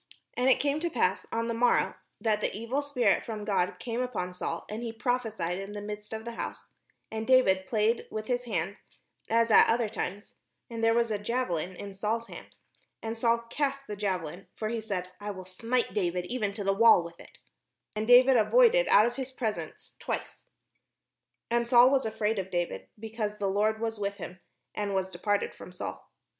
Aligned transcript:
And 0.33 0.49
it 0.49 0.59
came 0.59 0.79
to 0.79 0.89
pass 0.89 1.27
on 1.31 1.47
the 1.47 1.53
morrow, 1.53 1.93
that 2.19 2.41
the 2.41 2.51
evil 2.57 2.81
spirit 2.81 3.23
from 3.23 3.45
God 3.45 3.75
came 3.77 4.01
upon 4.01 4.33
Saul, 4.33 4.65
and 4.67 4.81
he 4.81 4.91
prophesied 4.91 5.59
in 5.59 5.73
the 5.73 5.79
midst 5.81 6.11
of 6.11 6.25
the 6.25 6.31
house: 6.31 6.69
and 7.11 7.27
David 7.27 7.67
played 7.67 8.07
with 8.09 8.25
his 8.25 8.45
hand, 8.45 8.77
as 9.29 9.51
at 9.51 9.67
other 9.69 9.87
times: 9.89 10.37
and 10.71 10.83
there 10.83 10.95
was 10.95 11.11
a 11.11 11.19
JaveUn 11.19 11.75
in 11.75 11.93
Saul's 11.93 12.29
hand. 12.29 12.55
And 13.03 13.15
Saul 13.15 13.45
cast 13.51 13.85
the 13.85 13.95
javelin; 13.95 14.47
for 14.55 14.69
he 14.69 14.81
said, 14.81 15.11
"I 15.19 15.29
will 15.29 15.45
smite 15.45 15.93
David 15.93 16.25
even 16.25 16.51
to 16.55 16.63
the 16.63 16.73
wall 16.73 17.03
with 17.03 17.19
it." 17.19 17.37
And 17.95 18.07
David 18.07 18.37
avoided 18.37 18.87
out 18.87 19.05
of 19.05 19.17
his 19.17 19.31
presence 19.31 19.97
twice. 19.99 20.45
And 21.51 21.67
Saul 21.67 21.91
was 21.91 22.07
afraid 22.07 22.39
of 22.39 22.49
David, 22.49 22.87
because 22.97 23.37
the 23.37 23.45
Lord 23.45 23.79
was 23.79 23.99
with 23.99 24.15
him, 24.15 24.39
and 24.73 24.95
was 24.95 25.11
departed 25.11 25.53
from 25.53 25.71
Saul. 25.71 26.11